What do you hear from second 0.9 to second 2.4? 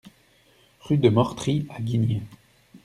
de Mortry à Guignes